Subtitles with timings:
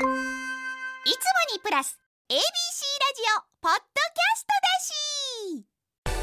[0.00, 0.08] いつも
[1.52, 1.98] にプラス
[2.30, 6.16] ABC ラジオポッドキャストだ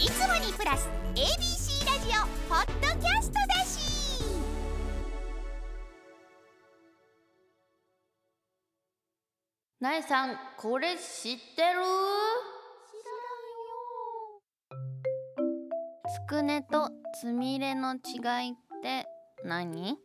[0.00, 0.04] し。
[0.04, 3.78] いつもにプラス ABC ラジオポッドキャストだし。
[9.78, 11.84] なえさんこれ知ってる？
[16.12, 16.90] つくねと
[17.20, 17.98] つみれの違
[18.48, 19.06] いって
[19.44, 20.00] 何？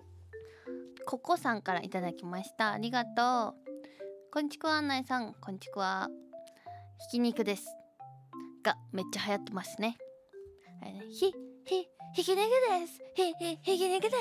[1.10, 2.74] ココさんからいただきました。
[2.74, 4.32] ありがとう。
[4.32, 6.08] こんちくわなえさんこんちくわ。
[7.10, 7.66] ひき肉です。
[8.62, 9.98] がめっちゃ流行ってますね。
[10.84, 11.02] あれね。
[11.10, 11.34] ひ
[11.66, 13.02] ひひき肉です。
[13.16, 14.14] ひひひき肉です。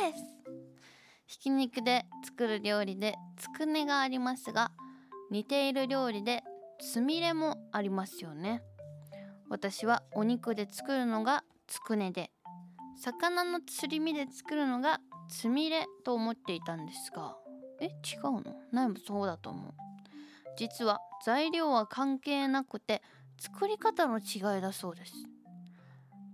[1.27, 4.71] ひき肉で作る料理でつくねがありますが
[5.31, 6.43] 似ている料理で
[6.81, 8.63] つみれもありますよね。
[9.51, 12.31] 私はお肉で作るのがつくねで
[12.97, 17.37] 魚のすり身で作るのがつみれと思っていたんですが
[17.81, 18.57] え違うの？
[18.73, 19.73] ないもそうだと思う。
[20.57, 23.03] 実は材料は関係なくて
[23.39, 25.13] 作り方の違いだそうです。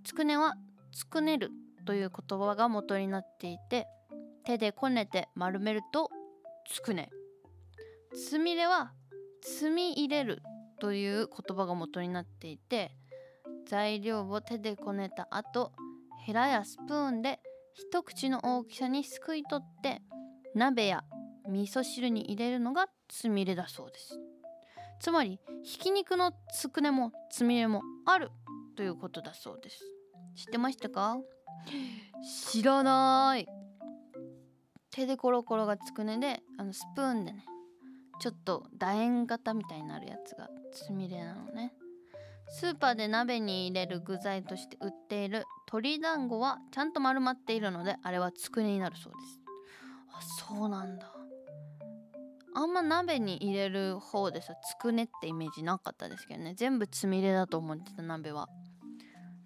[0.05, 0.55] つくねは
[0.93, 1.51] つくねる
[1.85, 3.87] という言葉が元になっていて
[4.45, 6.11] 手でこねて丸めると
[6.71, 7.11] つくね。
[8.15, 8.93] つみれは
[9.43, 10.43] 積み入れる
[10.81, 12.93] という言葉が元になっていて
[13.67, 15.73] 材料を手でこねた後
[16.25, 17.41] ヘラやスプーンで
[17.75, 20.01] 一口の大きさにすくい取って
[20.55, 21.03] 鍋や
[21.49, 24.19] 味噌汁に入れるのがつみれだそうです。
[25.01, 28.31] つまりひき肉のつくねもつみれもある
[28.77, 29.81] ということだそうです。
[30.37, 31.19] 知ってましたか？
[32.51, 33.47] 知らない。
[34.91, 37.45] 手でコロコロがつくねであのスプーンでね
[38.21, 41.75] ちょっと楕円型みたいになるやつがつみれなのね。
[42.49, 49.41] スーパーで鍋に入れる具材として売っている鶏団子はちゃんと丸まっているのであれはつくねになるそうです。
[50.13, 50.21] あ
[50.57, 51.13] そうなんだ。
[52.57, 56.55] あんま鍋に入れる方でさつくねってイメージなかったですけどね。
[56.57, 58.49] 全部つみれだと思ってた鍋は。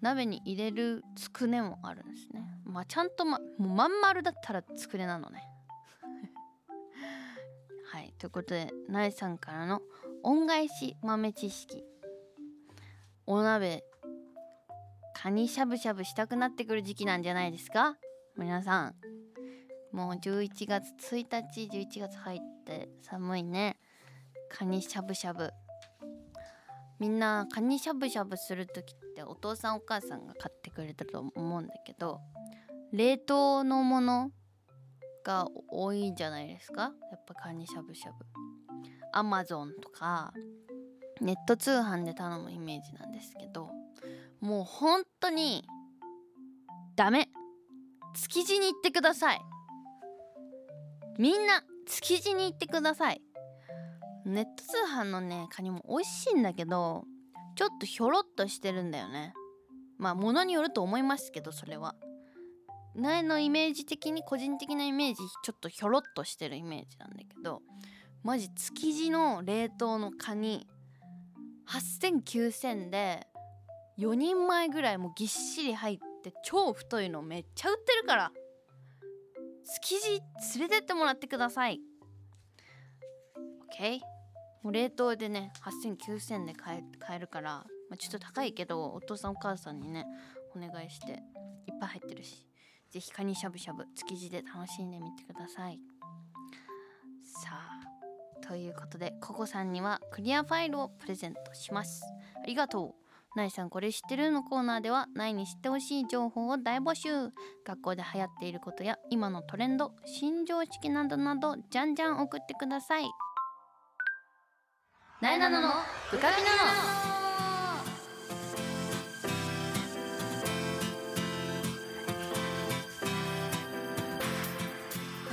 [0.01, 2.43] 鍋に入れるつくねもあるんですね。
[2.65, 5.43] まあちゃんとまもうまん丸だったらつくねなのね。
[7.91, 8.13] はい。
[8.19, 9.81] ということでなえさんからの
[10.21, 11.88] 恩返し豆知識。
[13.31, 13.83] お鍋
[15.13, 17.95] カニしゃぶしゃぶしたくなってくる時期なんじゃないですか？
[18.35, 18.95] 皆さん。
[19.91, 23.77] もう11月1日11月入って寒いね。
[24.49, 25.51] カニしゃぶしゃぶ。
[26.97, 32.21] みんなカニしゃぶしゃぶする時ってお父さんお母さんが買ってくれたと思うんだけど
[32.91, 34.31] 冷凍のもの
[35.23, 36.81] が多いんじゃないですか？
[37.11, 38.25] やっぱカニしゃぶしゃぶ。
[39.13, 40.33] アマゾンとか
[41.21, 43.69] ネット通販で頼むイメージなんですけど
[44.41, 45.65] もう本当に
[46.95, 47.29] ダメ。
[48.13, 49.41] 築地に行ってください。
[51.17, 53.21] みんな築地に行ってください。
[54.25, 57.05] ネット通販のねカニも美味しいんだけど
[57.55, 59.33] ちょっとひょろっとしてるんだよね。
[59.97, 61.95] まあ物によると思いますけどそれは。
[62.95, 67.61] 苗のイメージ的に個人的なイメージちょっとひょろっとしてるイメージなんだけど
[68.23, 70.67] マジ築地の冷凍のカニ
[71.69, 73.27] 80009000で
[73.99, 78.31] 4人前ぐらいもうぎっしり入って超太いのめっちゃ売ってるから
[79.81, 81.79] 築地連れてってもらってください。
[83.71, 83.99] OK
[84.63, 86.83] もう冷凍でね80009000で買
[87.15, 87.51] えるから、
[87.89, 90.05] まあ、ちょっと高いけどお父さんお母さんにね
[90.55, 91.19] お願いしていっ
[91.79, 92.45] ぱい入ってるし
[92.89, 95.79] ぜひカニしゃぶしゃぶ築地で楽しんでみてください。
[97.23, 97.78] さあ。
[98.49, 102.01] ということでココさんにはクリアファイルをプレゼントします。
[102.41, 103.37] ありがとう。
[103.37, 107.29] ナイさんこれ知ってるのコーナーではナイに知ってほしい情報を大募集。
[107.63, 113.03] 学校で流行っていることや今のトレンド新常識などなどじゃんじゃん送ってください。
[115.21, 115.67] ナイナノの。
[116.11, 116.49] ブカビナ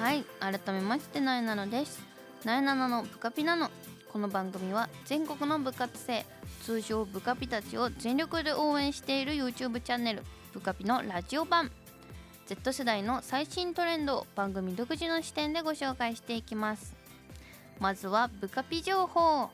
[0.05, 2.16] はい改めましてナイナノです。
[2.45, 3.71] ナイナノのブカピナノ
[4.13, 6.25] この番組は全国の部活生
[6.63, 10.23] 通称ブカピたちを全力で応援している YouTube チャンネル
[10.53, 11.71] ブカピのラジオ版。
[12.47, 16.95] Z 世代の最新トレンドを番組独自の視点でご紹介していきます。
[17.81, 19.51] まずはブカピ情報。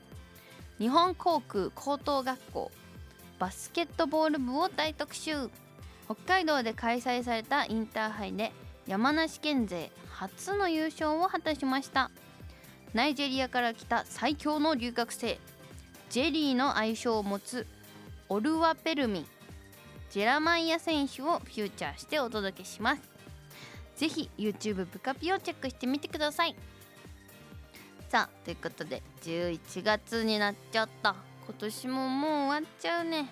[0.78, 2.70] 日本航空高等学校。
[3.38, 5.50] バスケットボール部を大特集。
[6.04, 8.52] 北海道で開催されたインターハイで
[8.86, 12.10] 山梨県勢初の優勝を果たしました。
[12.94, 15.38] ナイジェリアから来た最強の留学生。
[16.10, 17.66] ジェリーの愛称を持つ
[18.28, 19.24] オルワペルミ。
[20.10, 23.02] ジェラマイヤ選手をフューチャーしてお届けします。
[23.96, 26.54] ぜひ YouTube ブカピをチェックしてみてください。
[28.10, 31.16] さあということで11月になっちゃった。
[31.46, 33.30] 今年ももう終わっちゃうね。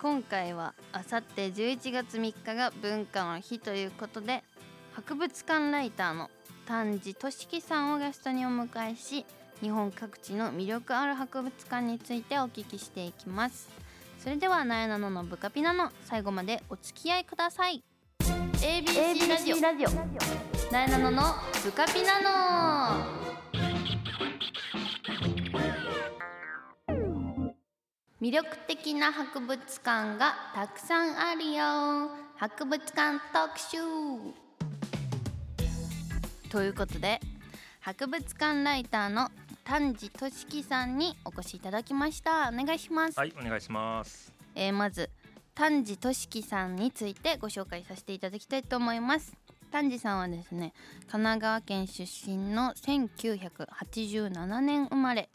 [0.00, 4.44] 今回はあさって11月3日が文化の日ということで
[4.92, 6.30] 博物館ライターの
[6.66, 9.24] 丹治俊樹さんをゲストにお迎えし
[9.62, 13.68] 日本各地の魅力ある博物館についてお聞きしていきます。
[14.18, 17.82] それではなえなののブカピナの最後までお付き合いください。
[18.20, 19.30] ABC
[19.62, 19.90] ラジオ。
[20.72, 21.22] なえなのの
[21.64, 23.06] ブカピナの。
[28.20, 32.10] 魅力的な博物館がたくさんあるよ。
[32.36, 34.45] 博物館特集
[36.56, 37.20] ということで
[37.80, 39.28] 博物館ライターの
[39.64, 42.50] 丹治俊樹さんにお越しいただきました。
[42.50, 44.32] お願いします、はい、お願いします。
[44.54, 45.10] えーまず
[45.54, 49.36] 丹治俊樹さんについてご紹介させていただきたいと思います。
[49.70, 50.72] 丹治さんはですね
[51.08, 55.28] 神奈川県出身の1987年生まれ。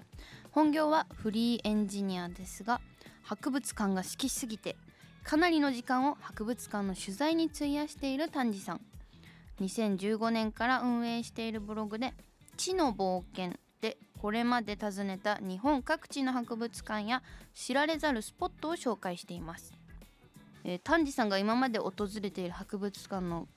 [0.49, 2.81] 本業はフリーエンジニアですが
[3.21, 4.75] 博物館が好きすぎて
[5.23, 8.81] かなりの時間を博物館の取材に費やしている丹治さん
[9.61, 12.13] 2015年から運営しているブログで
[12.57, 17.21] 「知の冒険」でこれまで訪ねた日本各地の博物館や
[17.53, 19.73] 知られざるスポットを紹介しています、
[20.63, 23.47] えー丹治さんが今まで訪れている博物館の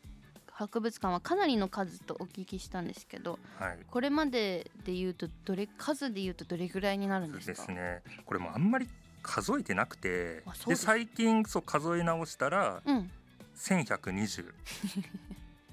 [0.52, 3.78] 博物館はかなりの数とお聞きしたんですけどはい。
[3.90, 7.52] これまでで言うとどれ数で言うとどれぐらいになるんですか？
[7.52, 8.02] ですね。
[8.24, 8.88] これもあんまり
[9.22, 13.10] 数えてなくてで、最近そう数え直したらうん
[13.56, 14.52] 1120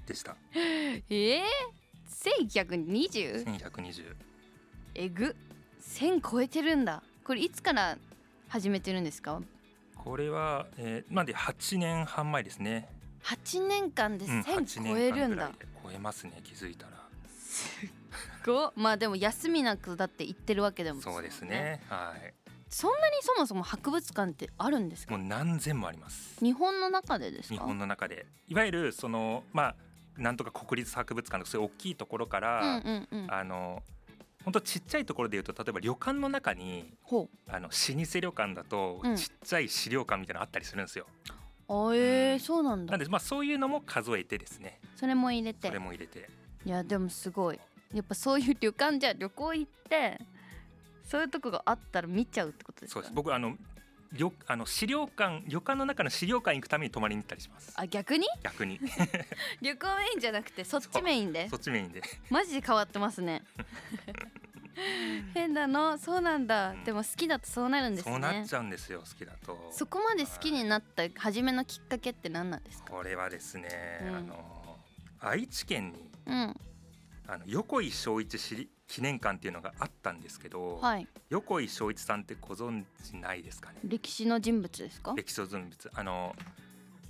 [0.06, 0.36] でした。
[0.54, 1.42] えー、
[2.08, 3.44] 1120?
[3.44, 4.16] 1120。
[4.94, 5.34] えぐ
[5.80, 7.96] 1000超えてるんだこれいつから
[8.48, 9.40] 始めてるんですか？
[9.96, 12.88] これは、えー、まあで8年半前ですね。
[13.24, 16.40] 8年間でうん、1000 8超えるんだ年間ぐらいで超えますね。
[16.42, 16.92] 気づいたら。
[18.44, 21.80] ごまあでも休みなくだって行ってるわけでもそうですね。
[21.88, 22.34] はい。
[22.68, 25.16] そんなにそもそも博物館ってあるんですか？
[25.16, 26.44] もう何千もあります。
[26.44, 27.54] 日本の中でですか？
[27.54, 29.74] 日本の中で、いわゆるそのまあ
[30.16, 33.32] なんとか国立博物館のそういう大きいところから、うんうんうん。
[33.32, 33.82] あの
[34.44, 39.16] 本当ちっちゃいところで言うと例えば旅館の中にほあの老舗旅館だとうん。
[39.16, 41.06] ちっちゃい資料館みたいなのあったりするんですよ。
[41.68, 42.90] うあえー、そうなんだ。
[42.90, 44.80] なんでまあそういうのも数えてですね。
[44.96, 45.68] それも入れて。
[45.68, 46.28] それも入れて。
[46.66, 47.58] いやでもすごい。
[47.94, 50.20] やっぱそういう旅館じゃ旅行行って
[51.04, 52.94] そういうとこがあったら見ちゃうってことですか？
[52.94, 53.14] そうです。
[53.14, 53.56] 僕あの
[54.14, 57.72] 旅あの資料館旅館の中の資料館行くために泊まりに行ったりします。
[57.76, 58.26] あ逆に？
[58.42, 58.78] 逆に。
[59.62, 61.48] 旅行メインじゃなくてそっちメインで？
[61.48, 62.02] そっちメインで。
[62.30, 63.42] マジで変わってますね。
[65.34, 65.98] 変だの？
[65.98, 66.84] そうなんだ、うん。
[66.84, 68.12] でも好きだとそうなるんですね。
[68.12, 69.68] そうなっちゃうんですよ好きだと。
[69.70, 72.90] そこまで好きになった初めのきっかけって何なんですか？
[72.90, 73.68] これはですね、
[74.02, 74.14] うん。
[74.16, 74.78] あの
[75.20, 76.56] 愛知県にうん。
[77.28, 81.06] あの横井正一市り記念館っていうのがあったんですけど、はい。
[81.30, 83.78] 横井正一さんってご存知ないですかね？
[83.84, 85.14] 歴史の人物ですか？
[85.16, 85.90] 歴史人物。
[85.94, 86.34] あの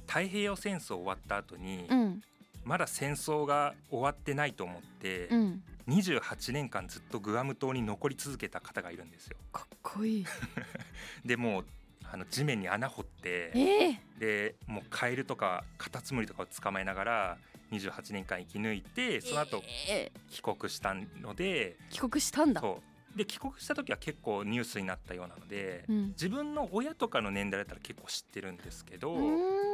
[0.06, 2.22] 太平洋戦争終わった後に、うん。
[2.64, 5.62] まだ戦争が終わってないと思って、うん。
[5.88, 9.36] 28年間ずっとグアム島に残り続けた方がいるんですよ。
[9.52, 10.26] かっこいい。
[11.24, 11.64] でもう
[12.12, 14.00] あの地面に穴掘ってええ。
[14.18, 17.38] でもうカエルとかカタツムリとかを捕まえながら
[17.72, 22.60] 28年間生き抜いてその後ええ帰国したので、帰国したんだ。
[22.60, 23.16] そう。
[23.16, 26.06] で帰国した時は結構ニュースになったようなので、うん。
[26.08, 29.16] 自分の親とかの年代だったら結構知ってるんですけど、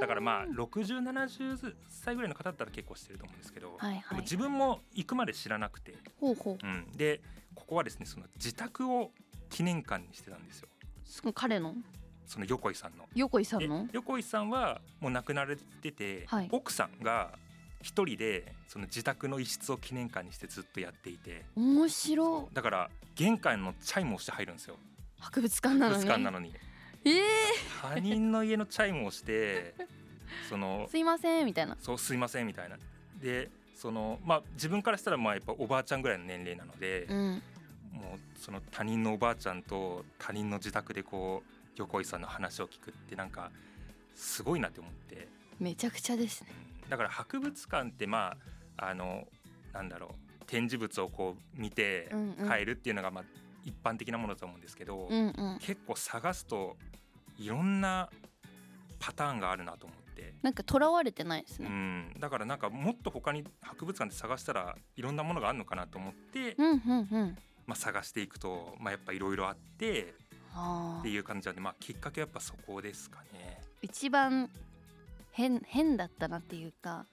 [0.00, 4.20] だからまあ6070歳ぐらいの方だったら結構知ってると思うんですけど、はいはい。
[4.20, 6.66] 自分も行くまで知らなくて、ほうほう。
[6.66, 7.20] うん、で
[7.54, 9.10] ここはですねその自宅を
[9.50, 10.68] 記念館にしてたんですよ。
[11.34, 11.74] 彼の？
[12.28, 13.04] その横井さんの。
[13.04, 13.88] で横井さんの？
[13.92, 16.48] 横井さんはもう亡くなられてて、はい。
[16.52, 17.30] 奥さんが
[17.80, 21.46] 一人でその自宅の一室を記念館にしてずっとやっていて。
[21.56, 24.76] 面白だから玄関のチャイムをして入るんですよ。
[25.18, 26.04] 博物館な博のに？
[26.04, 26.54] 物館なのに。
[27.04, 27.22] ええ
[27.80, 29.74] 他人の家のチャイムをして
[30.50, 31.76] そのすいませんみたいな。
[31.80, 32.76] そうすいませんみたいな。
[33.22, 37.42] でそのまあ自分からしたらまあやっぱおばあちゃんぐらいの年齢なので、うん。
[37.92, 43.50] もうその他人のおばあちゃんと他人の自宅でこう横井さんの話を聞くってなんか
[44.14, 46.50] すごいなって思って、めちゃくちゃですね。
[46.84, 46.90] うん。
[46.90, 48.36] だから博物館ってま
[48.76, 49.26] ああの
[49.72, 52.48] なんだろう展示物をこう見てうんうん。
[52.48, 53.24] 買えるっていうのがまあ
[53.64, 55.58] 一般的なものだと思うんですけど、うんうん。
[55.60, 56.76] 結構探すと
[57.38, 58.08] いろんな
[58.98, 60.34] パターンがあるなと思って。
[60.42, 67.38] なんか囚われてないですうねん、だからなんかもっと他に博物館で探したらいろんなものがあるのかなと思って、うんうんうん。
[67.66, 70.14] まあ、探していくと、まあ、やっぱいろいろあって
[71.00, 73.60] っていう感じなんで、まあ、きっかけはやっぱそこですかね。
[73.82, 74.50] 一番
[75.30, 77.06] 変変だったなっていうか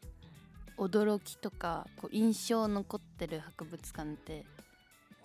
[0.78, 4.46] 驚きとかこう印象残ってる博物館って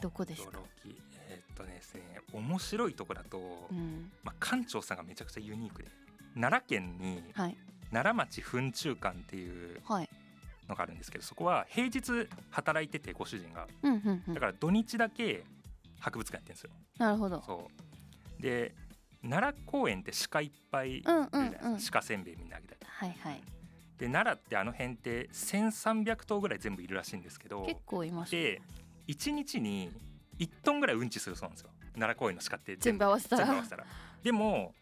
[0.00, 0.58] どこですか？
[0.58, 0.96] 驚き。
[1.28, 4.10] えーっとですね面白いとこだと、うん。
[4.22, 5.88] まあ、館長さんがめちゃくちゃユニークで
[6.34, 7.56] 奈良県にはい。
[7.90, 10.08] 奈良町糞虫館っていうはい。
[10.68, 13.66] のがあるんですけどそこは平日働いててご主人が。
[13.82, 14.34] うんうんうん。
[14.34, 15.44] だから土日だけ
[15.98, 16.70] 博物館やってるんですよ。
[16.98, 17.42] なるほど。
[17.44, 17.89] そう
[18.40, 18.74] で
[19.22, 23.42] 奈良公園って鹿いっぱいいるじうんうんゃないですか、うん鹿せんべいみんなあげたりはいはい。
[23.98, 27.64] で奈良ってあの辺って1300頭ぐらい全部いるらしいんですけど。
[27.66, 28.42] 結構いますね。
[28.42, 28.62] で
[29.08, 29.90] 1日に
[30.38, 31.70] 1トンぐらいうんちするそうなんですよ。
[31.94, 33.04] 奈良公園の鹿って全部。
[33.04, 33.46] 合わせたら。
[34.22, 34.74] でも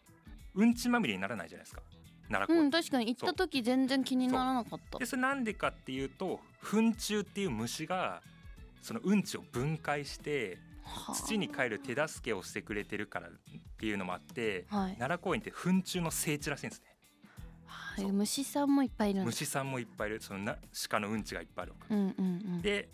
[0.55, 1.83] うんちまみれにならないじゃないですか。
[2.29, 3.07] 奈良公園、うん確かに。
[3.07, 4.99] 行った時全然気にならなかった。
[4.99, 8.23] でそれなんでかっていうと糞虫っていう虫が
[8.83, 10.68] そのうんちを分解してはあ
[11.15, 13.31] 土に帰る手助けをしてくれてるからっ
[13.79, 14.93] ていうのもあってはい。
[14.95, 16.87] 奈良公園って糞虫の聖地らしいんですね。
[17.67, 18.13] はい。
[18.13, 20.21] 虫さんもいっぱいいる虫さんもいっぱいいる。
[20.21, 20.57] そのな
[20.89, 22.29] 鹿のうんちがいっぱいあるからうんうんう
[22.59, 22.63] ん。
[22.63, 22.89] で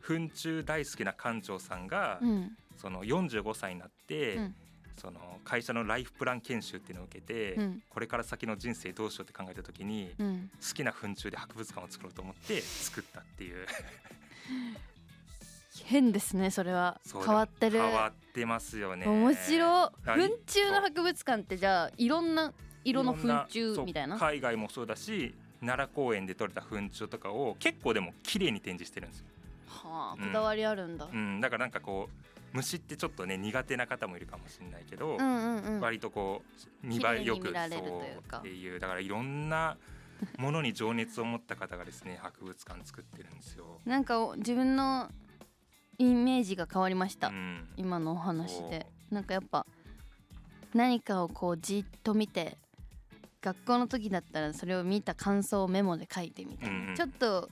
[0.00, 2.56] 糞虫大好きな館長さんが、うん。
[2.76, 4.54] その45歳になって、うん。
[4.96, 7.82] その会社のライフプラン研修っていうのを受けて、うん。
[7.88, 10.50] これから先の人生どうしようって考えた時に、うん。
[10.60, 13.66] 好きな糞虫で博物館を作ろうと思って作ったっていう
[15.90, 17.00] 変ですねそれは。
[17.12, 17.80] 変わってる。
[17.80, 19.06] 変わってますよね。
[19.06, 22.52] 面白あ糞虫の博物館ってじゃあいろんな
[22.84, 24.16] 色の糞虫みたいな？
[24.16, 29.26] 海外もそうだし奈良公園で採れた糞虫とかを結構でも綺麗に展示してるんですよ、
[29.84, 29.90] うん。
[29.90, 31.08] はあこだわりあるんだ。
[31.12, 35.80] うん、だからなんかこう虫ってちょっとね苦手な方もいるかもしれないけど、うんうんうん。
[35.80, 36.42] 割とこ
[36.84, 38.78] う見栄えよくそうっていう。
[38.78, 39.76] だからいろんな
[40.38, 43.80] ものに情熱を持った方がですね博物館作ってるんですよ。
[43.84, 45.10] なんかお自分の
[46.00, 48.86] イメージが変わりました、うん、今のお話で。
[49.10, 49.66] なんかやっぱ
[50.72, 52.56] 何かをこうじっと見て
[53.42, 56.96] 学校の時だったらそれを見た感想をメモで書いてみたいな、うんうん。
[56.96, 57.48] ちょっと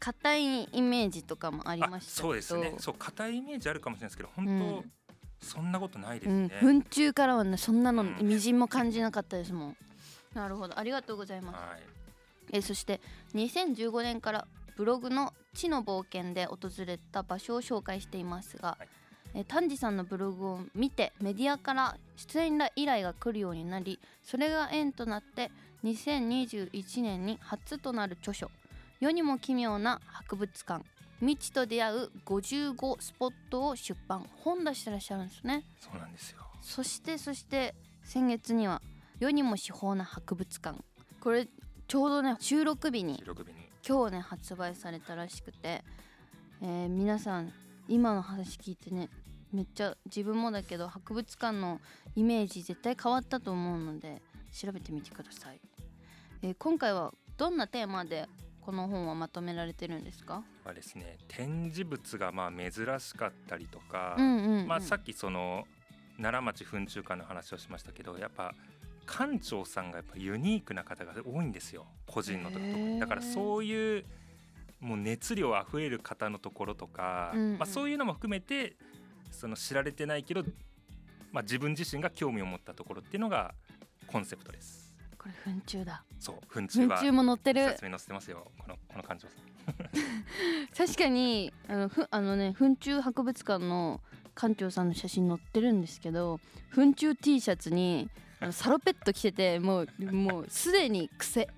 [0.00, 2.74] 硬いイメージとかもありあましたそうですね。
[2.78, 4.92] そう硬いイメージあるかもしれないですけど本当、うん。
[5.40, 6.54] そんなことないですうん、ね。
[6.60, 8.16] 糞虫からはねそんなのうん。
[8.20, 9.76] みじんも感じなかったですもん。
[10.34, 10.78] なるほど。
[10.78, 11.56] ありがとうございます。
[11.56, 11.80] はい。
[12.52, 13.00] えーそして
[13.34, 14.46] 2015年から
[14.78, 18.88] ブログの「地の冒険」で訪れた場所を紹介していますが、はい
[19.34, 25.50] えー丹治さんのブログを見てメディアから出演依頼が来るようになりそれが縁となって
[25.82, 28.50] 2021年に初となる著書
[29.00, 30.84] 「世にも奇妙な博物館
[31.18, 35.64] 未知と出会う55スポット」を出版本出してらっしゃるんですね。
[35.80, 36.46] そうなんですよ。
[36.62, 38.80] そしてそして先月には
[39.18, 40.78] 世にも至宝な博物館
[41.20, 41.48] これ
[41.88, 43.22] ちょうどね収録日に
[43.88, 45.82] 今日ね発売されたらしくて、
[46.60, 47.52] えー皆さん
[47.88, 49.08] 今の話聞いてね
[49.50, 51.80] めっちゃ自分もだけど博物館の
[52.14, 54.20] イメージ絶対変わったと思うので
[54.52, 55.60] 調べてみてください、
[56.42, 58.26] えー今回はどんなテーマで
[58.60, 60.42] この本はまとめられてるんですか？
[60.66, 64.16] はですね展示物がまあ珍しかったりとか、
[64.66, 65.64] まあ、さっきその
[66.18, 68.52] 奈良町糞虫館の話をしましたけどやっぱ
[69.08, 71.86] 館長さんがやっぱユニークな方が多いんですよ。
[72.06, 73.00] 個人のとこへー。
[73.00, 74.04] だからそういう
[74.80, 77.58] もう熱量あふれる方のところとか、うんうん。
[77.58, 78.76] まあ、そういうのも含めて
[79.30, 80.44] その知られてないけど、
[81.32, 83.54] まあ、自分自身が興味を持ったところっていうのが
[84.06, 84.94] コンセプトです。
[85.18, 86.04] これ糞虫だ。
[86.20, 87.70] そう糞虫は糞虫も載ってる。
[87.70, 88.46] 説明載せてますよ。
[88.58, 89.48] このこの館長さん。
[90.76, 94.00] 確かにあのふあのね糞虫博物館の
[94.34, 98.08] 館長さんの写真載ってるんですけど糞虫 T シャツに
[98.40, 101.48] あのサロペット着ててもうもうすでに癖。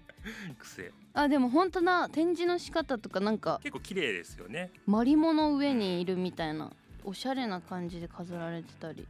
[0.59, 0.93] 癖。
[1.13, 4.71] あでも本当だ展示の仕方とかなんか結構綺麗ですよね。
[4.87, 6.71] マリモの上にいるみたいな
[7.05, 9.07] おしゃれな感じで飾られてたり。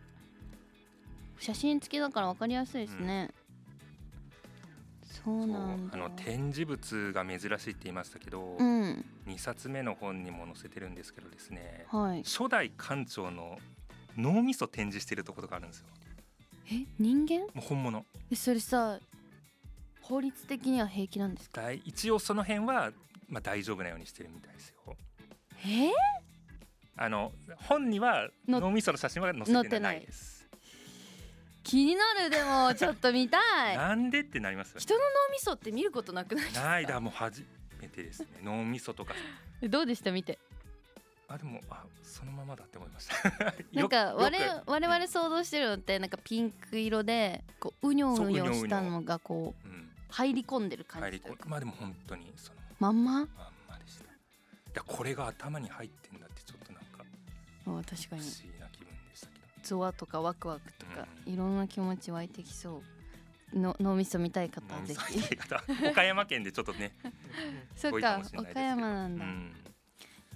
[1.38, 3.30] 写真付きだから分かりやすいですね、
[5.24, 5.96] そうなんだ。
[5.96, 9.04] そうあの展示物が珍しいって言いましたけど、うん。
[9.26, 12.22] 2冊目の本にも載せてるんですけどですねはい。
[12.24, 13.58] 初代館長の
[14.16, 15.86] 脳みそ展示してるところがあるんですよ
[16.66, 17.40] え人間？
[17.40, 18.04] もう本物。
[18.30, 18.98] えそれさ
[20.02, 21.62] 法律的には平気なんですか？
[21.62, 22.92] だい一応その辺は、
[23.28, 24.96] まあ、大丈夫なようにしてるみたいですよ。
[25.66, 25.90] え？
[26.96, 27.32] あの
[27.68, 30.46] 本にはの脳みその写真は載せて載ってないです。
[31.62, 33.38] 気になるでも ちょっと見た
[33.72, 33.76] い。
[33.76, 34.80] なんでってなりますよね。
[34.80, 36.64] 人の脳みそって見ることなくないですか？
[36.66, 37.44] ないだもう初
[37.80, 38.26] めてですね。
[38.42, 39.14] 脳みそとか。
[39.62, 40.10] どうでした？
[40.12, 40.38] 見て
[41.30, 43.54] あでもあそのままだって思いました。
[43.72, 49.90] なんか我我々想像してるのってなんかピンク色でこううにょうにょしたのがこううん。
[50.10, 53.12] 入り込んでる感じまあでも本当にそのまんま？
[53.12, 53.28] まん
[53.68, 54.04] までした。
[54.06, 54.08] い
[54.74, 57.04] やこれが頭に入ってんだってちょっとなんか
[57.66, 59.46] あ確か不思に議な気分でしたけど。
[59.62, 61.32] ゾワとかワクワクとか、うん。
[61.32, 62.82] いろんな気持ち湧いてきそ
[63.52, 63.56] う。
[63.56, 65.38] の脳みそ見たい方ぜひ。
[65.88, 66.92] 岡山県でちょっとね
[67.76, 69.54] そっ多いか岡山なんだ、うん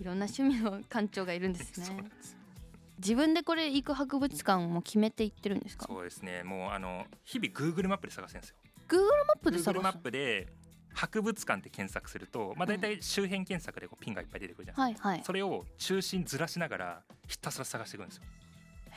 [0.01, 2.11] いろんな趣味の館長がいるんですね。
[2.99, 5.87] 自分でこれ行く博物館も決めて行ってるんですか？
[5.87, 6.43] そうですね。
[6.45, 8.57] もうあの日々 Google マップで探してるんですよ。
[8.89, 10.49] Google マップで探 Google マッすプで
[10.93, 15.25] 博物館って検索すると、まあ、大体周辺検索でこうピンがいっぱい出てくるじゃないですか、はいはい。
[15.25, 18.23] それを中心ずらしながらひたすら探していくんですよ、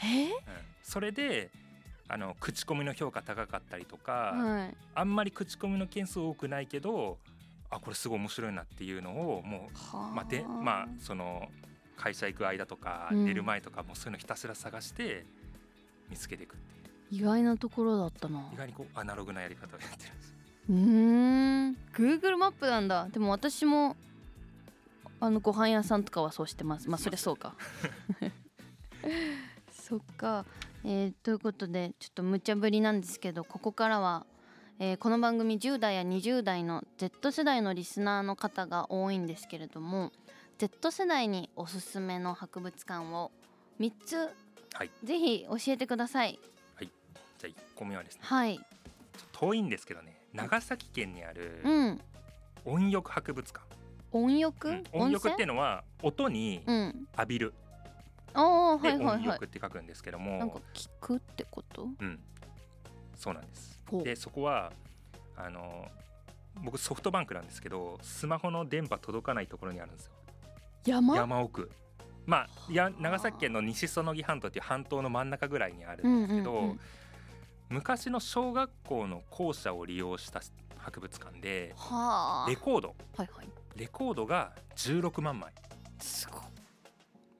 [0.03, 0.05] え？
[0.05, 0.35] ーうん、
[0.83, 1.49] それで
[2.07, 4.77] あの口コミの評価高かったりとか、はい。
[4.93, 7.17] あんまり口コミの件数多くないけど
[7.69, 11.47] あこれすごい面白いなっていうのをもうはまあでまあその
[11.97, 13.25] 会社行く間とかうん。
[13.25, 15.25] 寝る前とかもうそういうのひたすら探して
[16.09, 17.21] 見つけていくっていう。
[17.21, 18.49] 意外なところだったな。
[18.53, 20.35] 意外にこうアナログなやり方をやってるんですよ。
[20.69, 20.75] うー
[21.69, 21.77] ん。
[21.93, 23.07] Google マップなんだ。
[23.11, 23.95] でも私も
[25.19, 26.89] あのご飯屋さんとかはそうしてます。
[26.89, 27.55] まあそりゃそうか。
[29.71, 30.45] そっか、
[30.83, 34.25] えーということでちょっと無茶ぶりなんですけどここからは、
[34.79, 40.11] えーこの番組10代や20代の Z 世代のリスナーの方が多いんですけれども
[40.59, 43.31] Z 世代におすすめの博物館を
[43.79, 44.17] 3つ、
[44.73, 44.91] はい。
[45.03, 46.39] ぜひ教えてください。
[46.79, 46.89] じゃ
[47.43, 48.21] あ1個目はですね。
[48.23, 48.59] はい。
[49.31, 50.19] 遠いんですけどね。
[50.33, 52.01] 長崎県にあるうん。
[52.65, 53.65] 温浴博物館、
[54.11, 54.83] 温浴、うん。
[54.93, 57.07] 温浴っていうのは音にうん。
[57.17, 57.53] 浴びる。
[58.33, 59.17] ああではいはいはい。
[59.17, 61.87] 温浴って書くんですけども、なんか聞くってこと？
[61.99, 62.19] うん、
[63.15, 64.71] そうなんですでそこは
[65.35, 65.87] あの
[66.63, 70.11] 僕ソフトバンクなんですけどスマホの電波届かないところにあるんですよ。
[70.85, 71.15] 山？
[71.15, 71.69] 山奥。
[72.25, 76.79] まあや長崎県の西園木半島っていう半島の真ん中ぐらいにあるうんんですけど、うんうん
[77.69, 80.41] 昔の小学校の校舎を利用した
[80.77, 82.49] 博物館ではあ。
[82.49, 82.95] レコード。
[83.17, 83.49] はいはい。
[83.75, 85.51] レコードが16万枚。
[85.99, 86.41] すごい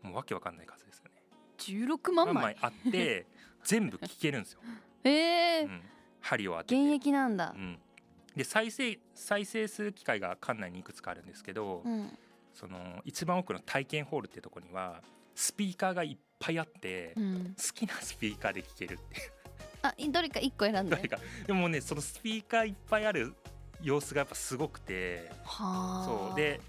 [0.04, 1.88] もうわけわかんない数ですよね。
[1.90, 2.58] 16万枚？
[2.62, 3.26] あって
[3.64, 4.60] 全部聴けるんですよ、
[5.04, 5.12] え
[5.60, 5.82] えうん、
[6.28, 6.82] 針を当てて。
[6.82, 7.54] 現役なんだ。
[7.56, 7.80] うん、
[8.36, 12.18] で再生再生する機会が館内にいくつかあるんですけど、うん。
[12.54, 15.02] その一番奥の体験ホールってとこには
[15.36, 17.56] スピーカーがいっぱいあって、好うん。
[17.74, 19.32] きなスピーカーで聴けるっていう。
[19.84, 20.96] あいどれか一個選んで。
[20.96, 21.20] どれか。
[21.46, 23.34] でもねそのスピーカーいっぱいある
[23.82, 26.30] 様子がやっぱすごくてはあ。
[26.30, 26.36] そう。
[26.36, 26.60] で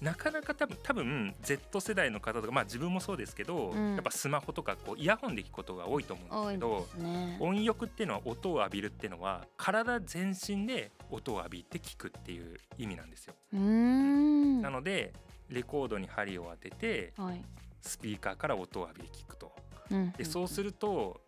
[0.00, 3.94] なかなか多分多分 Z 世代の方とかまあ自分もそうですけど、うん。
[3.94, 7.38] やっぱスマホとかこうイヤホンで聞くことが多いと思うんですけどね。
[7.40, 13.34] 音浴っていうのは音を浴びるっていうのは体全身で音を浴びて聞くっていう意味なんですよ。
[13.52, 15.14] なので
[15.48, 17.42] レコードに針を当ててはい。
[17.80, 19.52] スピーカーから音を浴びて聞くと。
[19.90, 20.12] うん。
[20.12, 21.20] でそうすると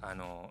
[0.00, 0.50] あの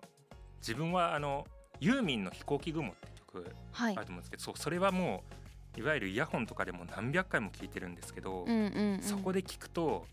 [0.58, 1.46] 自分はあの
[1.80, 3.96] ユーミンの「飛行機雲」って曲はい。
[3.96, 5.45] あると思うんですけど、そうそれはもう
[5.76, 9.02] いわゆるイヤホンとかでも何百回も聞いてるんですけど、うんうんうん。
[9.02, 10.06] そこで聞くと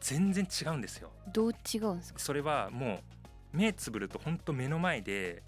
[0.00, 1.10] 全然違うんですよ。
[1.32, 2.18] どう違うんですか？
[2.18, 3.00] それはも
[3.54, 5.42] う目つぶると本当目の前で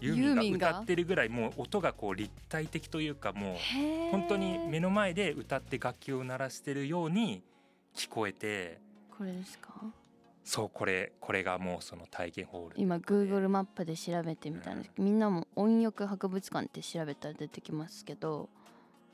[0.00, 0.72] ユユーーミンが？
[0.72, 3.56] が歌ってるぐらいもう音がこう立体的というかもう
[4.10, 7.42] 本当に目の前で歌って楽器を鳴らしてるように
[7.94, 8.80] 聞こえて
[9.16, 9.72] これですか？
[10.44, 14.90] そうこれこれがもうその体験ホール今 Google マップで調べてみたんです。
[14.90, 18.48] けどみんなも音浴博物館って調べたら出てきますけど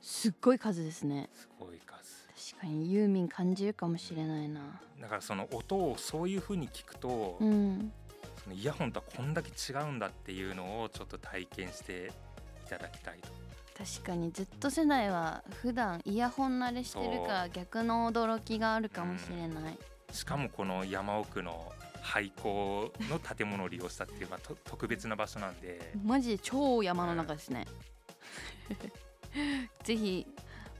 [0.02, 1.30] すっごい数ですね。
[1.32, 2.52] すごい数。
[2.54, 4.80] 確かにユーミン感じるかもしれないな。
[5.00, 7.92] だからその音をそういう風に聞くと、うん。
[8.42, 12.12] そのイヤホンとはこんだけ違うんだっていうのをちょっと体験して
[12.66, 13.28] いただきたいと。
[13.78, 14.32] 確かに。
[14.32, 19.78] Z 世代は普段イヤホン慣れしてるから逆の驚きがあるかもしれない、
[20.12, 25.94] しかもこの山奥の廃校の建物を利用したっていう、まあ、と特別な場所なんで。
[26.04, 27.66] マジで超山の中ですね、
[29.84, 30.26] ぜひ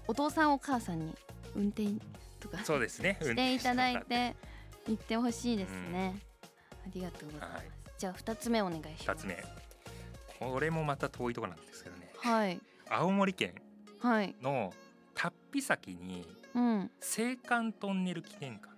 [0.06, 1.14] お父さんお母さんに
[1.54, 1.88] 運転
[2.40, 3.18] とかそうですね。
[3.22, 4.34] していただいて
[4.86, 6.18] 行ってほしいですね、
[6.84, 7.70] ありがとうございます、はい。
[7.98, 9.10] じゃあ二つ目お願いします。
[9.10, 9.44] 2つ目。
[10.40, 12.12] これもまた遠いところなんですけどね。
[12.18, 12.60] はい。
[12.88, 13.54] 青森県
[14.00, 14.34] はい。
[14.40, 14.72] の
[15.14, 16.80] 龍飛崎にうん。
[16.80, 18.72] 青函トンネル記念館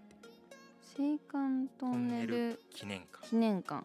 [0.98, 3.84] 青函トンネル記念館、記念館。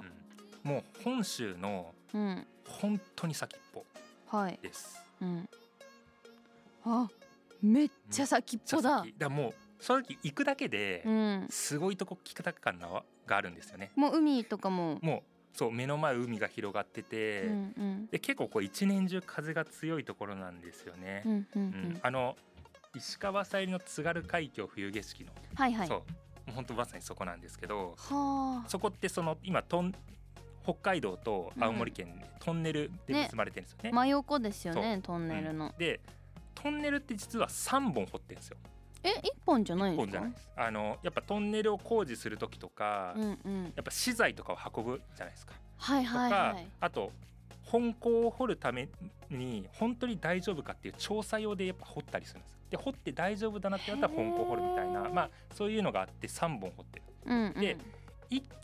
[0.63, 2.47] うん、もう本州のうん。
[2.67, 3.85] 本当に先っぽ
[4.27, 4.59] はい。
[4.61, 5.01] です。
[5.21, 5.49] うん
[6.89, 7.09] あ
[7.61, 8.99] めっちゃ先っぽだ。
[8.99, 11.47] 先だもう正直行くだけでうん。
[11.49, 13.91] すごいとこ聞くた感ががあるんですよね。
[13.95, 14.97] もう海とかも。
[15.01, 18.07] もうそう目の前海が広がってて、うんうん。
[18.07, 21.23] で結構こう一年中風が強いところなんですよね。
[21.25, 21.63] う、んうんううん。
[21.93, 22.35] んあの
[22.95, 25.87] 石川さゆりの津軽海峡冬景色の、はいはい。
[25.87, 26.03] そう
[26.53, 28.69] 本当まさにそこなんですけどはあ。
[28.69, 29.93] そこってその今トン
[30.63, 33.23] 北海道と青森県でトンネルでね。
[33.23, 33.91] 結ばれてるんですよね。
[33.91, 35.67] 真横ですよねトンネルの。
[35.67, 35.99] うん、で
[36.61, 38.57] トンネルって実は3本掘ってるんですよ。
[39.03, 40.11] え一本じゃないん1ですか？
[40.11, 40.49] 本じゃないです。
[40.57, 45.53] あのやっぱトンネルを工事する時とか、うんうんやっぱ資材とかを運ぶじゃないですか。
[45.77, 47.11] はいとか、はいはいあと
[47.63, 48.89] 本校を掘るため
[49.29, 52.57] に本当に大丈夫かっていう調査用でやっぱ掘ったりするんですよ。
[52.71, 57.05] で掘って大丈夫だなってなったら本校を掘るみたいなまあそういうのがあって3本掘ってる。
[57.25, 57.75] うんうんでい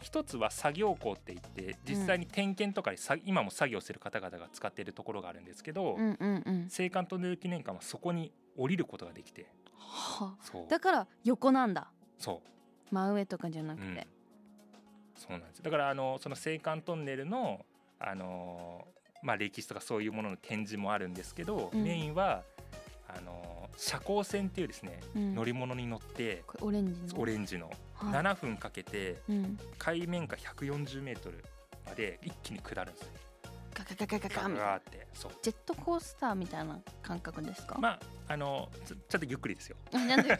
[0.02, 6.70] 一つは作業校って言って実際に点検とかでさ、今も作業してる方々が使っているところがあるんですけど、うんうんうん。
[6.72, 9.48] 青函トンネル記念館はそこに降りることができて。
[9.78, 10.36] は
[10.70, 11.90] だから横なんだ。
[12.20, 12.94] そう。
[12.94, 13.96] 真上とかじゃなくうん。
[13.96, 14.08] て、
[15.16, 15.64] そうなんです。
[15.64, 17.66] だからあのその青函トンネルの
[18.00, 18.86] あの
[19.24, 21.84] まあ歴史とかそういうものの展示もあるんですけど、うん。
[21.84, 22.44] メインは
[23.08, 25.36] あの社交船っていうですね、うん。
[25.36, 27.20] 乗り物に乗ってオレンジの。
[27.22, 28.14] オレンジのはい。
[28.14, 29.58] 7分かけてうん。
[29.78, 31.44] 海面下140メートル
[31.86, 33.08] まで一気に下るんですよ。
[33.74, 34.76] ガガガガガガガ。
[34.78, 35.32] ってそう。
[35.42, 39.78] ジェットコースターみたいな感覚ですか、まああのちょっとゆっくりですよ。
[39.92, 40.40] なんで？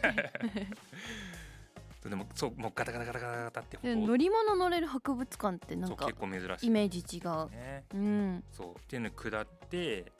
[2.08, 6.66] でもそうもうガタガタガタガタって乗り物乗れる博物館ってなんか結構珍しい。
[6.68, 7.50] イメージ違う。
[7.50, 7.84] ね。
[7.92, 8.44] うん。
[8.52, 8.74] そう。
[8.76, 10.12] っていうのに下って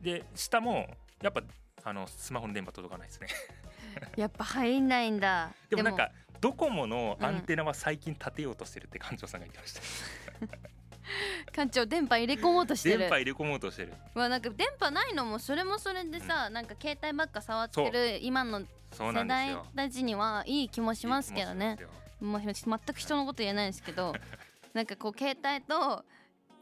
[0.00, 0.86] で下も
[1.22, 1.42] やっぱ
[1.86, 3.28] あのスマホの電波届かないですね。
[4.18, 10.58] やっぱ入んないんだ でもなんかドコモのアンテナは最近立てようとしてるって館長さんが言ってました。
[11.54, 13.94] 館長電波入れ込もうとしてる電波入れ込もうとしてる。
[14.14, 19.56] まあなんか電波ないのもそれもそれでさ、なんか携帯ばっか触ってる今の世代。
[19.76, 21.78] たちにはいい気もしますけどね
[22.20, 24.12] もう全く人のこと言えないですけど
[24.72, 26.04] なんかこう携帯と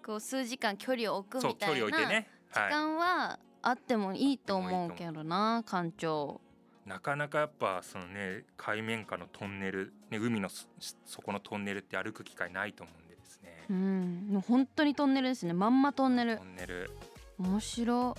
[0.05, 1.87] こう数時間距離を置くみたいな。
[1.87, 6.41] 時は間はあってもいいと思うけどな館長
[6.87, 6.89] い。
[6.89, 10.67] なかなかやっぱそのね海面下のトンネルね海のそ
[11.07, 13.65] 底のトンネルって歩く機会ないと思うんでですね。
[13.71, 16.91] うんもう本当にトンネルですねまんまトンネルトンネル
[17.39, 18.17] 面白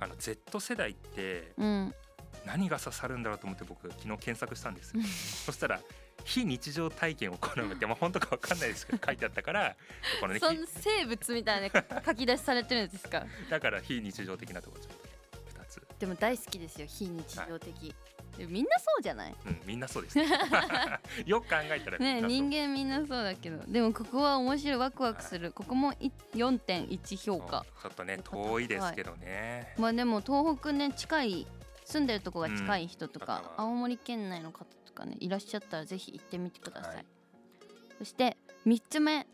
[0.00, 1.94] あの Z 世代ってうん
[2.44, 5.02] 何が刺さるんだろうと思って僕昨日検索したんですよ。
[5.46, 5.80] そしたら
[6.24, 9.76] 非日常体験を好むって まあ本当かわかんないですけど書いてあったから
[10.20, 13.26] このねそんな生物みたいな 書き出しされてるんですか？
[13.50, 15.10] だから非日常的なところちょっとね
[15.60, 17.94] 2つ、でも大好きですよ非日常的、
[18.38, 19.34] でもみんなそうじない？
[19.46, 20.26] うん、みんなそうです、ね、
[21.26, 23.58] よく考えたらね人間みんなそうだけど。
[23.66, 27.64] でもここは面白いワクワクする、ここもい4.1評価。
[27.82, 31.46] ちょっとね遠いですけどね、まあでも東北ね近い
[31.84, 35.16] 住んでるとこが近い人とか、うん青森県内の方とかね。
[35.20, 37.06] いらっしゃったらぜひ行ってみてください、はい。
[37.98, 39.26] そして3つ目。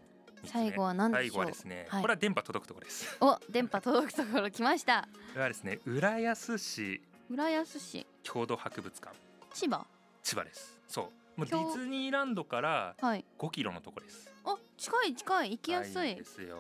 [0.42, 0.52] 三つ目。
[0.52, 1.22] 最後は何でしょう？
[1.22, 2.02] 最後はですね、はい。
[2.02, 3.16] これは電波届くところです。
[3.20, 5.08] お電波届くところ来ました。
[5.12, 7.00] これはですね浦安市。
[7.30, 8.06] 浦安市。
[8.24, 9.14] 郷土博物館。
[9.54, 9.86] 千葉？
[10.22, 10.78] 千葉です。
[10.88, 11.02] そ
[11.36, 11.40] う。
[11.40, 13.24] もうデ郷ィズニーランドからはい。
[13.38, 14.32] 5キロのところです。
[14.44, 15.50] あ近い近い。
[15.52, 16.14] 行きやすい。
[16.14, 16.56] んですよ。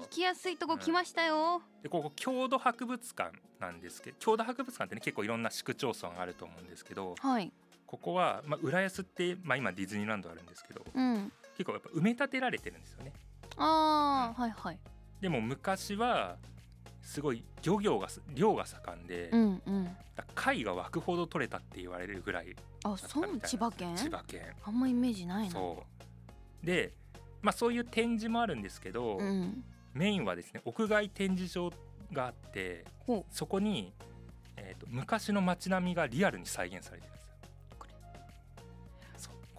[0.00, 7.52] 行きやすいとこ来ましたよ、でここ郷土博物館なんですけど郷土博物館ってね結構いろんな市区町村あると思うんですけどはい
[7.88, 11.32] ここは、まあ、浦安って、まあ、今ディズニーランドあるんですけどうん。
[11.56, 13.12] 結構やっぱ埋め立てられてるんですよね。
[13.56, 14.78] ああ、はいはい。
[15.20, 16.36] でも昔は
[17.02, 19.96] すごい漁業が漁が盛んで、うんうん。
[20.34, 23.40] 貝が湧くほど取れたって言われるぐらいあそう？
[23.40, 23.96] 千葉県？
[23.96, 24.42] 千葉県。
[24.62, 25.52] あんまイメージないな。
[25.52, 25.84] そ
[26.62, 26.66] う。
[26.66, 26.92] で
[27.40, 29.64] まあそういう展示もあるんですけど、うん。
[29.94, 31.72] メインはですね屋外展示場
[32.12, 33.92] があってほそこに、
[34.56, 37.12] えー、と昔の街並みがリアルに再現されてる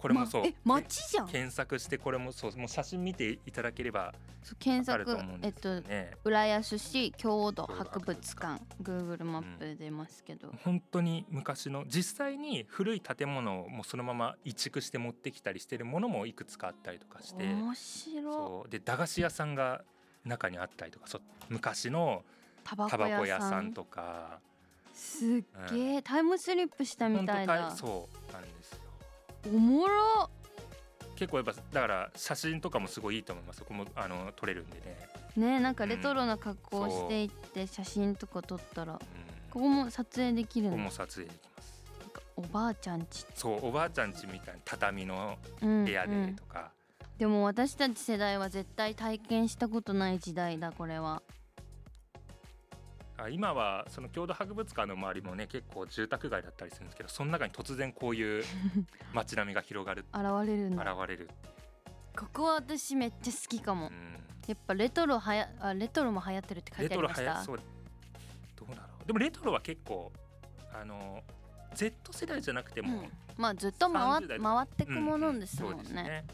[0.00, 1.28] これもそう、まえ街じゃん。
[1.28, 4.14] 検索してこれもそうもう写真見ていただければ
[4.58, 8.62] 検索えっとね、浦安市郷土博物館。
[8.82, 17.44] Google マップで出ますけど、本当に昔の実際に古い建物をもうそのまま移築して持ってきたりしてるものもいくつかあったりとかして。
[17.44, 18.70] 面白そう。
[18.70, 19.84] で駄菓子屋さんが
[20.24, 22.24] 中にあったりとかそう昔の
[22.64, 24.40] タバココ屋さんとか。
[24.92, 28.59] すっげえ、タイムスリップしたみたいだそうなんですよ
[29.46, 30.30] おもろ。
[31.16, 33.58] 結構やっぱだから写真とかもすごいいいと思います。
[33.58, 38.96] そこもあの撮れるんでね、ねなんかレトロな格好をしていって写真とか撮ったらう。
[38.96, 38.98] ん、
[39.50, 40.72] ここも撮影できるの？
[40.72, 41.82] ここも撮影できます。
[42.00, 46.70] なんかおばあちゃんち、そうおばあちゃん家みたいな畳のうん部屋でうんとか、
[47.18, 51.22] でも私たち世代は絶対体験したことない時代だこれは。
[51.26, 51.32] あ
[53.28, 58.44] 今はその郷土博物館の周りもね結構住宅街だったりするんですけどその中に突然こういう
[59.12, 60.92] 街並みが広がる現れるんだ。
[60.92, 61.30] 現れる、
[62.16, 64.14] ここは私めっちゃ好きかも、うん、
[64.46, 67.32] やっぱレトロはやあレトロも流行ってるって書いレトロてありました。
[67.32, 67.60] はやそう。
[68.56, 69.06] どうだろう。
[69.06, 70.12] でもレトロは結構
[70.72, 71.22] あの
[71.74, 74.54] Z 世代じゃなくても、うん、まあずっと回30代とか。
[74.54, 76.24] 回ってくものですもんね,、そうですね、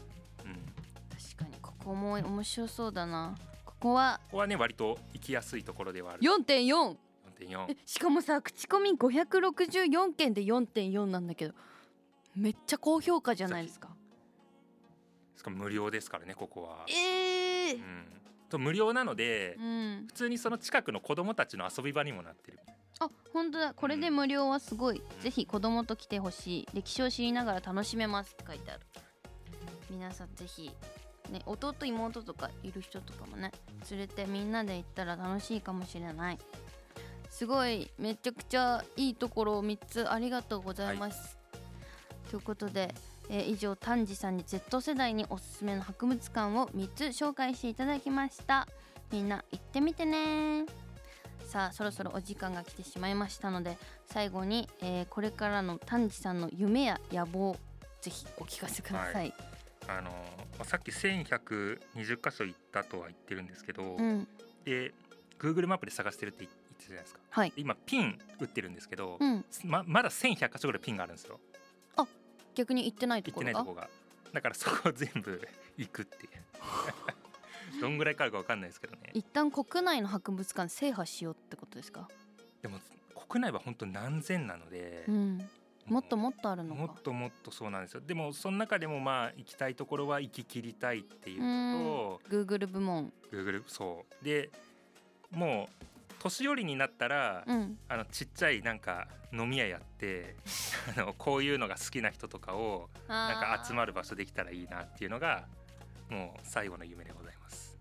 [0.45, 0.61] うん、こ
[1.09, 3.35] 確かにここも面白そうだな
[3.79, 4.19] ここは？
[4.31, 6.21] こはね割と行きやすいところではある。
[6.21, 6.95] 4.4
[7.39, 11.53] 4.4えしかもさ口コミ564件で4.4なんだけど
[12.35, 13.89] めっちゃ高評価じゃないですか。
[15.35, 17.75] しかも無料ですからねここは、えー。
[17.75, 18.05] うん、
[18.49, 20.05] と無料なので、うん。
[20.07, 22.59] 普通にその近くの子供たちの遊び場にもなってる。
[22.99, 23.73] あ本当だ。
[23.75, 26.67] これで無料はすごい、ぜひ子供と来てほしい。
[26.73, 28.81] 歴史を知りながら楽しめますって書いてある。
[29.91, 30.71] 皆さんぜひ
[31.29, 33.51] ね弟妹とかいる人とかもね
[33.89, 36.39] 連れてみんなで行ったら楽しいかもしれない。
[37.29, 41.37] すごいめちゃくちゃいいところを3つありがとうございます、
[42.31, 42.95] ということで、
[43.29, 48.67] えー以上丹治さんに Z 世代におすすめの博物館を3つ紹介していただきました。
[49.11, 50.65] みんな行ってみてね。
[51.45, 57.55] さあそろそろお時間が来てしまいましたので最後に、えーこれからの丹治さんの夢や野望
[58.01, 59.33] ぜひお聞かせください、
[59.87, 60.11] あの
[60.57, 64.27] まあさっき1120箇所行ったとは言ってるんですけど、うん。
[64.65, 64.93] で
[65.39, 67.19] Google マップで探してるって言ってたじゃないですか。
[67.29, 67.53] はい。
[67.55, 69.45] 今ピン打ってるんですけど、うん。
[69.65, 71.39] ままだ1100箇所ぐらいピンがあるんですよ。
[72.55, 73.51] 逆に行ってないと行っころが？
[73.51, 73.89] てないとこが。
[74.33, 75.47] だからそこを全部
[75.77, 76.31] 行くっていう。
[77.79, 79.11] どんぐらいかかるかわかんないですけどね。
[79.13, 82.07] 一旦国内の博物館制覇しようってことですか？
[82.63, 82.79] でも
[83.27, 85.49] 国内は本当何千なので、うん
[85.87, 86.81] もっともっとあるのか。
[86.81, 88.01] もっともっとそうなんですよ。
[88.01, 93.11] でもその中でもまあ行きたいところは行き切りたいっていうの Google 部門。
[93.31, 94.23] と Google そう。
[94.25, 94.49] で
[95.31, 97.77] もう年寄りになったら、うん。
[97.87, 100.35] あのちっちゃいなんか飲み屋やって
[100.97, 105.47] あのこういうのが好きな人とかをなんか集まるる場所できたらいいなっていうのが
[106.09, 107.77] もう最後の夢でございます。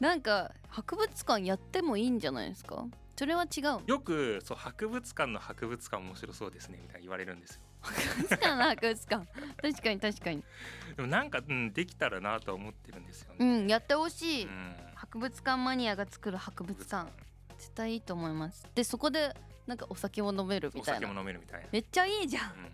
[0.00, 2.86] なんか博物館やってもいいんじゃないですか？
[3.18, 7.60] それは違うよくそう博物館の博物館面白そうですねみたいな言われるんですよ。
[7.80, 9.26] 博物館の博物館。
[9.62, 10.44] 確かに確かに。
[10.96, 14.76] でもなんか、うん、できたらなとは思ってるんですようね、んやってほしい、うん。
[14.94, 17.10] 博物館マニアが作る博物館。
[17.58, 18.68] 絶対いいと思います。
[18.74, 19.34] でそこで
[19.66, 21.06] なんかお酒も飲めるみおたいな。
[21.06, 21.62] 酒も飲めるみたい。
[21.62, 22.52] な、めっちゃいいじゃん。
[22.52, 22.72] うん、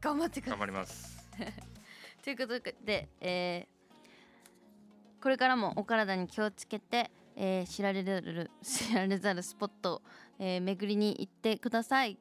[0.00, 0.58] 頑張ってください。
[0.58, 1.28] 頑張ります。
[2.24, 3.80] ということで、えー
[5.22, 7.10] これからもお体に気をつけて、
[7.42, 10.02] えー知られる 知られざるスポットを、
[10.38, 12.18] えー巡りに行ってください。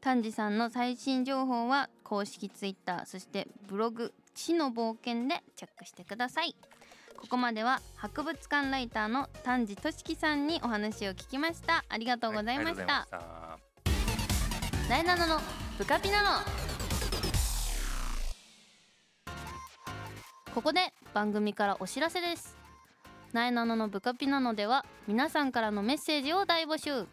[0.00, 6.56] 丹治さんの最新情報は公式ツイッターそしてブログ「地の冒険」でチェックしてください。
[7.16, 11.84] ここまでは博物館ライターの丹治俊樹さんにお話を聞きました。
[11.88, 13.08] ありがとうございました、
[15.26, 15.40] の
[15.76, 16.44] ブカピナノ
[20.54, 22.65] ここで番組からお知らせです
[23.32, 27.06] なえなののブカピナノでは皆さんからのメッセージを大募集。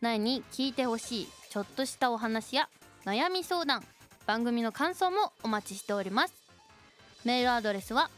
[0.00, 2.68] なえに聞いてほしいちょっとしたお話や
[3.04, 3.82] 悩み相談
[4.26, 6.34] 番組の感想もお待ちしております。
[7.24, 8.10] メールアドレスは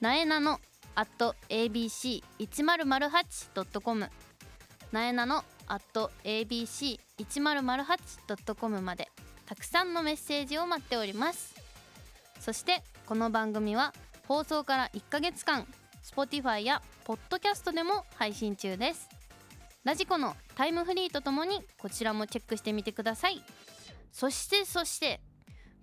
[0.00, 0.60] なえなの
[0.96, 4.10] at abc1008.com
[4.92, 9.10] なえなの at abc1008.com まで
[9.46, 11.54] たくさんのメッセージを待っております。
[12.40, 13.92] そしてこの番組は
[14.28, 15.66] 放送から1ヶ月間
[16.04, 19.08] Spotify や Podcast でも配信中です。
[19.84, 23.42] ラジコのタイムフリーとともにこちらもチェックしてみてください。
[24.12, 25.20] そしてそして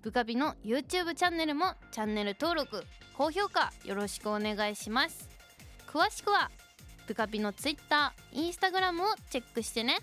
[0.01, 2.83] ブカビの YouTube チャンネルもチャンネル登録
[3.17, 5.29] 高評価よろしくお願いします。
[5.87, 6.49] 詳しくは
[7.07, 9.97] ブカピの Twitter、Instagram をチェックしてね。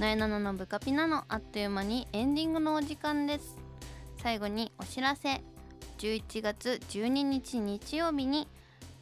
[0.00, 3.58] なえなののブカピナのあっという間にエンディングのお時間です。
[4.22, 5.42] 最後にお知らせ。
[5.98, 8.48] 11月12日日曜日に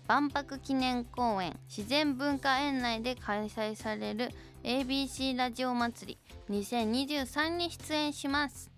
[0.08, 4.30] 万博記念公園自然文化園内で開催される
[4.64, 6.18] ABC ラジオ祭
[6.50, 8.68] り2023に出演します。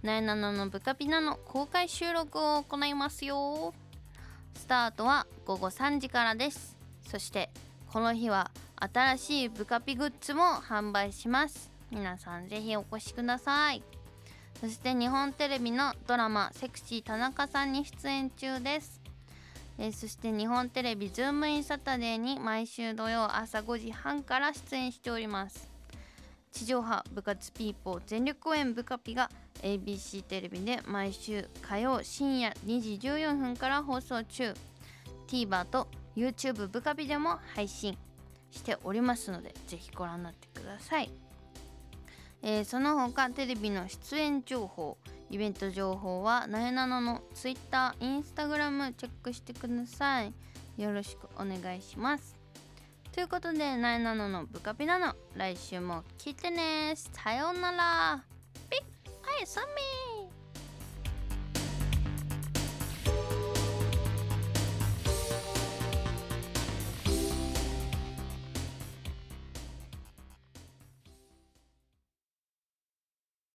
[0.00, 3.74] なえなののブカピナの公開収録を行いますよ。
[4.54, 6.76] スタートは午後3時からです。
[7.10, 7.50] そして
[7.94, 8.50] この日は
[8.92, 11.70] 新しいブカピグッズも販売します。
[11.92, 13.84] 皆さんぜひお越しください。
[14.60, 19.00] そして日本テレビのドラマ「セクシー田中さん」に出演中です。
[19.78, 25.70] えそして日本テレビズームインサタデーに毎週土曜朝5時半から出演しております。
[26.50, 29.30] 地上波部活ピーポー全力応援部カピが
[29.62, 34.52] ABC テレビで毎週火曜深夜2時14分から放送中。
[35.28, 37.96] TVer と YouTube 部カピでも配信
[38.50, 41.10] しておりますのでぜひご覧になってください、
[42.42, 44.96] えーその他テレビの出演情報
[45.30, 50.32] イベント情報はなえなのの Twitter、Instagram チェックしてください。
[50.76, 52.36] よろしくお願いします。
[53.12, 56.94] ということでなえなののブカピナの来週も聞いてね。
[56.96, 58.24] さようなら。
[58.70, 58.80] ピッ。
[59.26, 60.13] はいサミー。